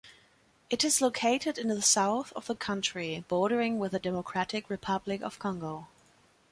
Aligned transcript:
It 0.71 0.83
is 0.83 0.99
located 0.99 1.59
in 1.59 1.67
the 1.67 1.79
south 1.83 2.33
of 2.33 2.47
the 2.47 2.55
country, 2.55 3.23
bordering 3.27 3.77
with 3.77 3.91
the 3.91 3.99
Democratic 3.99 4.67
Republic 4.67 5.21
of 5.21 5.37
Congo. 5.37 5.89